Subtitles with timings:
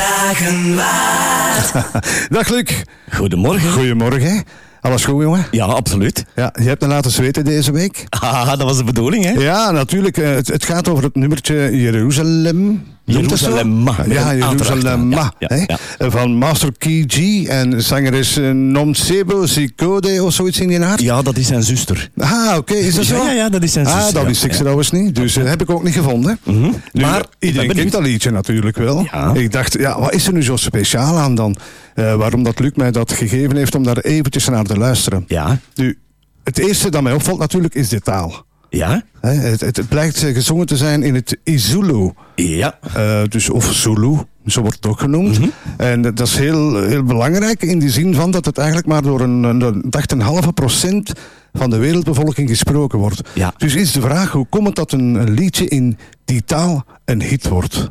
[0.00, 1.72] vragen waard.
[2.34, 2.82] Dag Luc.
[3.12, 3.72] Goedemorgen.
[3.72, 4.44] Goedemorgen.
[4.80, 5.46] Alles goed, jongen?
[5.50, 6.24] Ja, absoluut.
[6.34, 8.04] Ja, je hebt me laten zweten deze week.
[8.08, 9.30] Ah, dat was de bedoeling, hè?
[9.30, 10.18] Ja, natuurlijk.
[10.18, 12.84] eh, Het, het gaat over het nummertje Jeruzalem.
[13.06, 13.88] Jeruzalem.
[14.08, 15.10] Ja, Jeruzalem.
[15.10, 15.78] Ja, ja, ja.
[16.10, 21.00] Van Master Key G en zangeres eh, Nomsebo Zikode of zoiets in die aard.
[21.00, 22.10] Ja, dat is zijn zuster.
[22.16, 23.16] Ah, oké, is dat zo?
[23.16, 24.12] Ja, ja, dat is zijn Ah, zuster.
[24.12, 24.28] dat ja.
[24.28, 25.14] wist ik trouwens niet.
[25.14, 26.38] Dus eh, heb ik ook niet gevonden.
[26.44, 29.06] Nu, Maar, iedereen kent dat liedje natuurlijk wel.
[29.34, 31.56] Ik dacht, ja, wat is er nu zo speciaal aan dan?
[31.94, 35.24] Eh, waarom dat Luc mij dat gegeven heeft om daar eventjes naar te luisteren.
[35.26, 35.98] Ja, Nu,
[36.44, 38.45] het eerste dat mij opvalt natuurlijk is de taal.
[38.68, 42.12] Ja, Hè, Het, het, het blijkt eh, gezongen te zijn in het Izulu.
[42.34, 42.78] ja.
[42.94, 44.16] Eh, dus, of Zulu,
[44.46, 45.38] zo wordt het ook genoemd.
[45.38, 45.48] Mhm.
[45.76, 49.20] En dat is heel, heel belangrijk in die zin van dat het eigenlijk maar door
[49.20, 51.12] een, een, een, dacht een halve procent
[51.52, 53.20] van de wereldbevolking gesproken wordt.
[53.34, 53.54] Ja.
[53.56, 57.22] Dus is de vraag, hoe komt het dat een, een liedje in die taal een
[57.22, 57.90] hit wordt?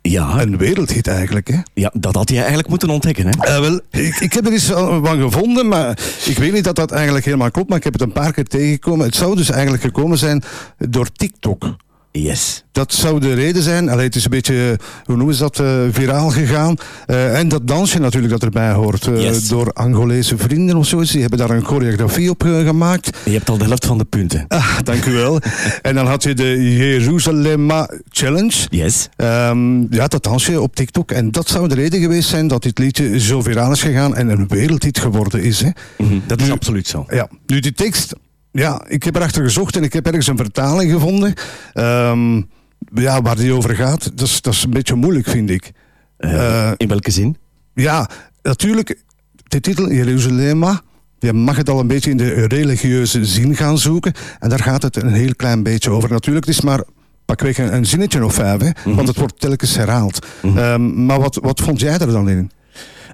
[0.00, 1.58] Ja, Een wereldhit eigenlijk, hè?
[1.74, 3.30] ja, dat had je eigenlijk moeten ontdekken, hè?
[3.30, 4.66] Eh, wel, ik, ik heb er eens
[5.02, 8.02] van gevonden, maar ik weet niet dat dat eigenlijk helemaal klopt, maar ik heb het
[8.02, 9.06] een paar keer tegengekomen.
[9.06, 10.42] Het zou dus eigenlijk gekomen zijn
[10.78, 11.76] door TikTok.
[12.12, 12.64] Yes.
[12.72, 13.88] Dat zou de reden zijn.
[13.88, 16.76] Allee, het is een beetje, hoe noemen ze dat, eh, viraal gegaan.
[17.06, 19.06] Eh, en dat dansje natuurlijk dat erbij hoort.
[19.06, 19.48] eh, Yes.
[19.48, 21.10] Door Angolese vrienden of zoiets.
[21.10, 23.18] Die hebben daar een choreografie op gemaakt.
[23.24, 24.44] Je hebt al de helft van de punten.
[24.48, 25.38] Ah, dank u wel.
[25.82, 28.52] en dan had je de Jeruzalemma Challenge.
[28.70, 29.08] Yes.
[29.16, 31.10] Ehm, ja, dat dansje op TikTok.
[31.10, 34.28] En dat zou de reden geweest zijn dat dit liedje zo viraal is gegaan en
[34.28, 35.60] een wereldhit geworden is.
[35.60, 35.68] Hè.
[35.98, 37.04] Mhm, Dat is Nu- absoluut zo.
[37.08, 38.12] Ja, nu die tekst.
[38.52, 41.34] Ja, ik heb erachter gezocht en ik heb ergens een vertaling gevonden.
[41.72, 42.36] Ehm,
[42.94, 44.10] ja, waar die over gaat.
[44.18, 45.72] Dat is, dat is een beetje moeilijk, vind ik.
[46.16, 47.36] Eh, Eh, in welke zin?
[47.74, 48.08] ja,
[48.42, 48.98] natuurlijk,
[49.48, 50.80] de titel Jeruzalemma.
[51.18, 54.12] Je mag het al een beetje in de religieuze zin gaan zoeken.
[54.38, 56.10] En daar gaat het een heel klein beetje over.
[56.10, 56.84] Natuurlijk, het is maar
[57.24, 60.26] pakweg een, een zinnetje of vijf, hè, want het wordt telkens herhaald.
[60.42, 62.50] Ehm, maar wat, wat vond jij er dan in?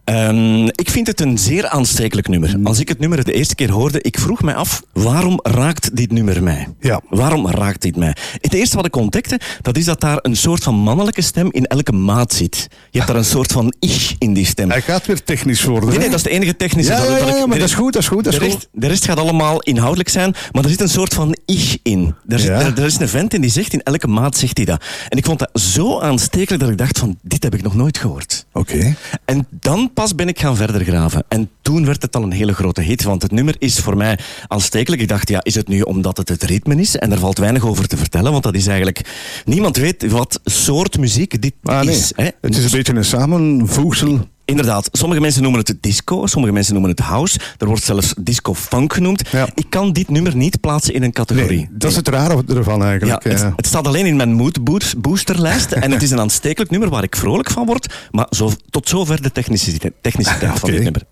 [0.08, 2.56] Ehm, ik vind het een zeer aanstekelijk nummer.
[2.64, 6.12] Als ik het nummer de eerste keer hoorde, ik vroeg mij af, waarom raakt dit
[6.12, 6.68] nummer mij?
[6.80, 7.00] Ja.
[7.10, 8.16] Waarom raakt dit mij?
[8.40, 11.64] Het eerste wat ik ontdekte, dat is dat daar een soort van mannelijke stem in
[11.66, 12.66] elke maat zit.
[12.90, 14.70] Je hebt daar een soort van ich in die stem.
[14.70, 15.88] Hij gaat weer technisch worden.
[15.88, 16.92] Nee, dat is de enige technische.
[16.92, 18.24] ja, dat, ja, ja, maar dat is goed, dat is goed.
[18.24, 21.14] Dat is de, rest, de rest gaat allemaal inhoudelijk zijn, maar er zit een soort
[21.14, 22.14] van ich in.
[22.28, 22.60] Er, zit- Ja.
[22.60, 24.84] er, er is een vent in die zegt, in elke maat zegt hij dat.
[25.08, 27.98] En ik vond dat zo aanstekelijk dat ik dacht van, dit heb ik nog nooit
[27.98, 28.46] gehoord.
[28.52, 28.94] Oké.
[29.24, 31.24] En dan pas ben ik gaan verder graven.
[31.28, 34.18] En toen werd het al een hele grote hit, want het nummer is voor mij
[34.46, 35.02] aanstekelijk.
[35.02, 36.96] Ik dacht, ja, is het nu omdat het het ritme is?
[36.96, 39.00] En daar valt weinig over te vertellen, want dat is eigenlijk...
[39.44, 41.94] Niemand weet wat soort muziek dit Ah, nee.
[41.94, 42.12] is.
[42.16, 42.28] Hè?
[42.40, 44.28] Het is een beetje een samenvoegsel.
[44.48, 47.38] Inderdaad, sommige mensen noemen het disco, sommige mensen noemen het house.
[47.58, 49.22] Er wordt zelfs disco-funk genoemd.
[49.30, 49.48] Ja.
[49.54, 51.58] Ik kan dit nummer niet plaatsen in een categorie.
[51.58, 53.22] Nee, dat is het rare ervan Ja, eigenlijk.
[53.24, 53.52] het, eh.
[53.56, 57.02] het staat alleen in mijn mood boost- boosterlijst en het is een aanstekelijk nummer waar
[57.02, 60.72] ik vrolijk van word, maar zo, tot zover de techniciteit, techniciteit van Oké.
[60.72, 61.02] dit nummer.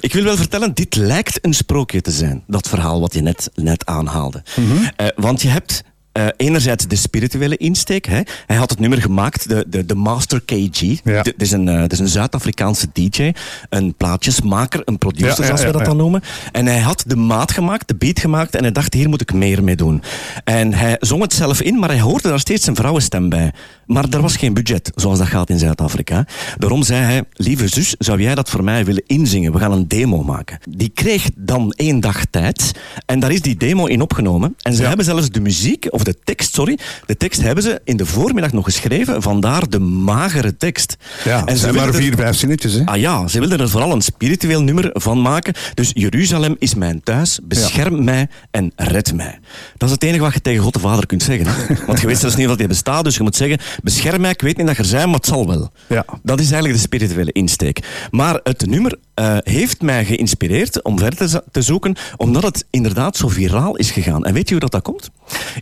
[0.00, 3.50] Ik wil wel vertellen, dit lijkt een sprookje te zijn, dat verhaal wat je net,
[3.54, 4.42] net aanhaalde.
[4.56, 4.84] Mhm.
[4.96, 5.82] Eh, want je hebt
[6.16, 8.06] eh, enerzijds de spirituele insteek.
[8.06, 8.20] Hè.
[8.46, 10.80] Hij had het nummer gemaakt, de, de, de Master KG.
[10.80, 11.00] Ja.
[11.04, 13.32] Het is een, het is een Zuid-Afrikaanse DJ,
[13.68, 16.22] een plaatjesmaker, een producer, Ja, ja, zoals we dat dan noemen.
[16.52, 19.32] En hij had de maat gemaakt, de beat gemaakt en hij dacht, hier moet ik
[19.32, 20.02] meer mee doen.
[20.44, 23.52] En hij zong het zelf in, maar hij hoorde daar steeds een vrouwenstem bij.
[23.86, 26.26] Maar er was geen budget, zoals dat gaat in Zuid-Afrika.
[26.58, 29.52] Daarom zei hij, lieve zus, zou jij dat voor mij willen inzingen?
[29.52, 30.58] We gaan een demo maken.
[30.70, 32.72] Die kreeg dan één dag tijd
[33.06, 34.56] en daar is die demo in opgenomen.
[34.62, 34.88] En ze Ja.
[34.88, 38.52] hebben zelfs de muziek, of de tekst, sorry, de tekst hebben ze in de voormiddag
[38.52, 40.96] nog geschreven, vandaar de magere tekst.
[41.24, 42.72] ja, en ze zijn maar er- vier, vijf zinnetjes.
[42.72, 42.84] Hè?
[42.84, 45.54] Ah ja, ze wilden er vooral een spiritueel nummer van maken.
[45.74, 49.38] Dus Jeruzalem is mijn thuis, bescherm mij en red mij.
[49.76, 51.46] Dat is het enige wat je tegen God de Vader kunt zeggen.
[51.46, 51.74] Hè?
[51.86, 54.40] Want je weet zelfs niet dat hij bestaat, dus je moet zeggen, bescherm mij, ik
[54.40, 55.70] weet niet dat je er zijn, maar het zal wel.
[55.88, 56.04] Ja.
[56.22, 58.06] Dat is eigenlijk de spirituele insteek.
[58.10, 63.16] Maar het nummer eh, heeft mij geïnspireerd om verder te, te zoeken, omdat het inderdaad
[63.16, 64.24] zo viraal is gegaan.
[64.24, 65.10] En weet je hoe dat, dat komt?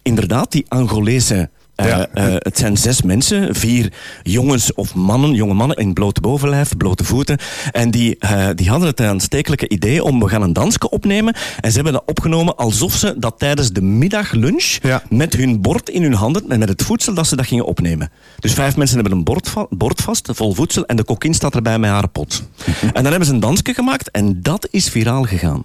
[0.03, 1.51] Inderdaad, die Angolese...
[1.75, 3.93] eh, eh, het zijn zes mensen, vier
[4.23, 7.39] jongens of mannen, jonge mannen in blote bovenlijf, blote voeten.
[7.73, 11.35] En die, eh, die hadden het aanstekelijke idee om we gaan een dansje opnemen.
[11.61, 15.03] En ze hebben dat opgenomen alsof ze dat tijdens de middaglunch Ja.
[15.09, 18.11] met hun bord in hun handen en met het voedsel dat ze dat gingen opnemen.
[18.39, 21.55] Dus vijf mensen hebben een bord, va- bord vast, vol voedsel, en de kokkin staat
[21.55, 22.43] erbij met haar pot.
[22.81, 25.65] En dan hebben ze een dansje gemaakt en dat is viraal gegaan.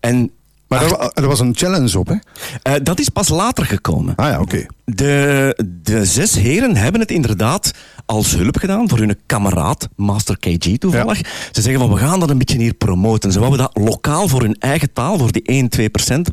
[0.00, 0.30] En
[0.70, 2.14] Maar er, wa- er was een challenge op, hè?
[2.62, 4.14] eh, dat is pas later gekomen.
[4.16, 4.66] Ah ja, oké.
[4.84, 7.70] De, de zes heren hebben het inderdaad
[8.06, 11.18] als hulp gedaan voor hun kameraad, Master KG toevallig.
[11.52, 13.32] Ze zeggen van we gaan dat een beetje hier promoten.
[13.32, 16.30] Ze wouden dat lokaal voor hun eigen taal, voor die 1, 2 procent.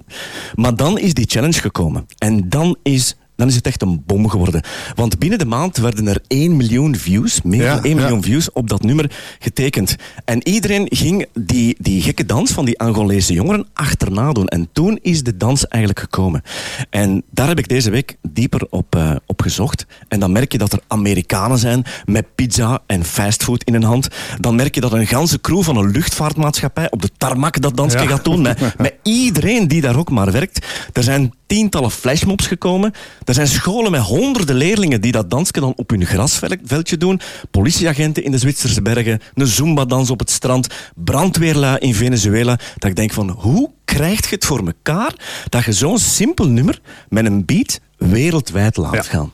[0.55, 2.05] Maar dan is die challenge gekomen.
[2.17, 4.61] En dan is dan is het echt een bom geworden.
[4.95, 8.01] Want binnen de maand werden er 1 miljoen views, meer Ja, dan 1 ja.
[8.01, 9.95] miljoen views, op dat nummer getekend.
[10.25, 14.47] En iedereen ging die, die gekke dans van die Angolese jongeren achterna doen.
[14.47, 16.41] En toen is de dans eigenlijk gekomen.
[16.89, 19.85] En daar heb ik deze week dieper op, op gezocht.
[20.07, 24.07] En dan merk je dat er Amerikanen zijn met pizza en fastfood in hun hand.
[24.39, 27.97] Dan merk je dat een ganse crew van een luchtvaartmaatschappij op de tarmac dat dansje
[27.97, 28.07] Ja.
[28.07, 28.41] gaat doen.
[28.41, 30.65] Met, met iedereen die daar ook maar werkt.
[30.93, 32.93] Er zijn tientallen flashmobs gekomen.
[33.27, 37.19] Er zijn scholen met honderden leerlingen die dat dansje dan op hun grasveldje doen.
[37.51, 39.19] Politieagenten in de Zwitserse bergen.
[39.33, 40.67] Een zumba-dans op het strand.
[40.95, 42.59] Brandweerlui in Venezuela.
[42.77, 45.13] Dat ik denk van, hoe krijg je het voor elkaar
[45.49, 49.01] dat je zo'n simpel nummer met een beat wereldwijd laat Ja.
[49.01, 49.31] gaan?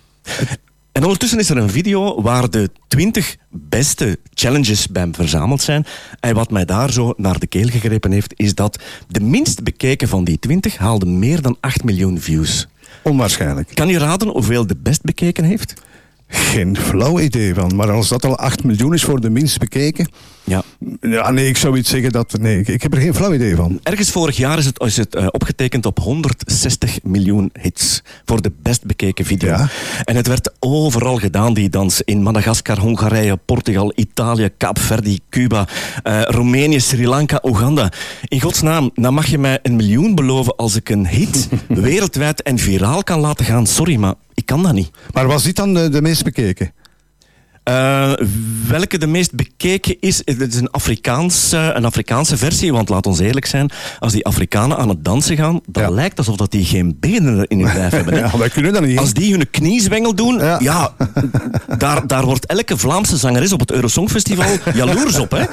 [0.91, 5.85] En ondertussen is er een video waar de 20 beste challenges bij hem verzameld zijn.
[6.19, 10.07] En wat mij daar zo naar de keel gegrepen heeft, is dat de minst bekeken
[10.07, 12.67] van die 20 haalde meer dan 8 miljoen views.
[13.01, 13.69] Onwaarschijnlijk.
[13.73, 15.73] Kan je raden hoeveel de best bekeken heeft?
[16.27, 17.75] Geen flauw idee van.
[17.75, 20.07] Maar als dat al 8 miljoen is voor de minst bekeken.
[20.43, 20.63] Ja.
[21.01, 22.37] Ja, nee, ik zou iets zeggen dat.
[22.39, 23.79] Nee, ik, ik heb er geen flauw idee van.
[23.83, 28.51] Ergens vorig jaar is het, is het eh, opgetekend op 160 miljoen hits voor de
[28.61, 29.49] best bekeken video.
[29.49, 29.69] Ja.
[30.03, 32.01] En het werd overal gedaan, die dans.
[32.01, 35.67] In Madagaskar, Hongarije, Portugal, Italië, Kaapverdi, Cuba,
[36.03, 37.91] eh, Roemenië, Sri Lanka, Oeganda.
[38.27, 42.57] In godsnaam, dan mag je mij een miljoen beloven als ik een hit wereldwijd en
[42.57, 43.67] viraal kan laten gaan.
[43.67, 44.91] Sorry, maar ik kan dat niet.
[45.11, 46.71] Maar was dit dan de, de meest bekeken?
[47.63, 48.13] Eh,
[48.67, 52.71] welke de meest bekeken is, het is een Afrikaanse, een Afrikaanse versie.
[52.73, 53.69] Want laat ons eerlijk zijn,
[53.99, 55.89] als die Afrikanen aan het dansen gaan, dan Ja.
[55.89, 58.13] lijkt alsof dat die geen benen in hun lijf hebben.
[58.13, 58.19] hè.
[58.33, 58.97] Ja, wij kunnen dat niet.
[58.99, 60.95] Als die hun kniezwengel doen, ja, Ja.
[61.77, 65.31] daar, daar wordt elke Vlaamse zangeres op het Eurosongfestival jaloers op.
[65.31, 65.43] Hè?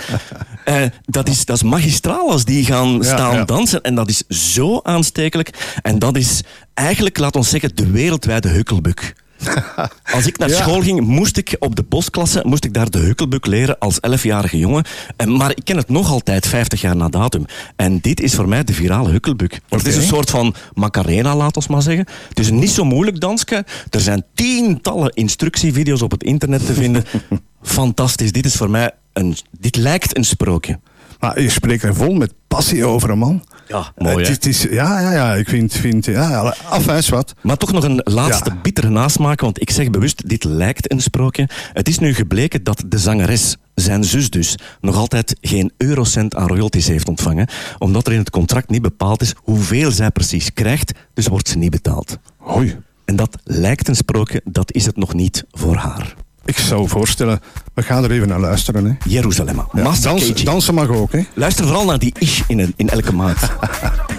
[0.64, 3.44] Eh, dat, is, dat is magistraal als die gaan Ja, staan ja.
[3.44, 3.82] dansen.
[3.82, 4.22] En dat is
[4.52, 5.78] zo aanstekelijk.
[5.82, 6.40] En dat is
[6.74, 9.14] eigenlijk, laat ons zeggen, de wereldwijde hukkelbuk.
[10.14, 10.56] Als ik naar Ja.
[10.62, 14.58] school ging, moest ik op de bosklasse moest ik daar de hukkelbuk leren als 11-jarige
[14.58, 14.84] jongen.
[15.16, 17.44] En, maar ik ken het nog altijd 50 jaar na datum.
[17.76, 19.60] En dit is voor mij de virale hukkelbuk.
[19.69, 22.06] Het is een soort van Macarena, laat ons maar zeggen.
[22.28, 23.64] Het is een niet zo moeilijk dansje.
[23.90, 27.04] Er zijn tientallen instructievideo's op het internet te vinden.
[27.62, 28.32] Fantastisch.
[28.32, 29.36] Dit is voor mij een.
[29.60, 30.78] Dit lijkt een sprookje.
[31.20, 33.44] Maar je spreekt er vol met passie over, man.
[33.70, 34.31] Ja, mooi, Het hè?
[34.31, 35.34] is- het is, ja, ja, ja.
[35.34, 37.34] Ik vind, vind ja, afwijs wat.
[37.43, 38.61] Maar toch nog een laatste Ja.
[38.62, 41.49] bittere nasmaak, want ik zeg bewust, dit lijkt een sprookje.
[41.72, 46.46] Het is nu gebleken dat de zangeres, zijn zus dus, nog altijd geen eurocent aan
[46.46, 50.93] royalties heeft ontvangen, omdat er in het contract niet bepaald is hoeveel zij precies krijgt,
[51.14, 52.19] dus wordt ze niet betaald.
[52.37, 52.78] Hoi.
[53.05, 56.14] En dat lijkt een sprookje, dat is het nog niet voor haar.
[56.44, 57.40] Ik zou voorstellen,
[57.75, 58.84] we gaan er even naar luisteren.
[58.84, 58.92] Hè.
[59.10, 59.56] Jeruzalem.
[59.72, 61.20] Ja, dans- dansen mag ook, hè.
[61.34, 63.37] Luister vooral naar die ish in, in elke maat.